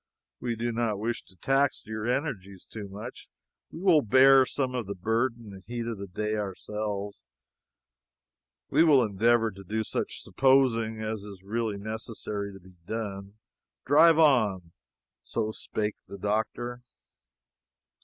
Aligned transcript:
We 0.39 0.55
do 0.55 0.71
not 0.71 0.97
wish 0.97 1.23
to 1.25 1.35
tax 1.35 1.85
your 1.85 2.07
energies 2.07 2.65
too 2.65 2.87
much. 2.89 3.29
We 3.71 3.81
will 3.81 4.01
bear 4.01 4.47
some 4.47 4.73
of 4.73 4.87
the 4.87 4.95
burden 4.95 5.53
and 5.53 5.63
heat 5.63 5.85
of 5.85 5.99
the 5.99 6.07
day 6.07 6.33
ourselves. 6.37 7.23
We 8.71 8.83
will 8.83 9.03
endeavor 9.03 9.51
to 9.51 9.63
do 9.63 9.83
such 9.83 10.23
'supposing' 10.23 11.03
as 11.03 11.23
is 11.23 11.43
really 11.43 11.77
necessary 11.77 12.51
to 12.51 12.59
be 12.59 12.73
done. 12.87 13.35
Drive 13.85 14.17
on." 14.17 14.71
So 15.21 15.51
spake 15.51 15.97
the 16.07 16.17
doctor. 16.17 16.81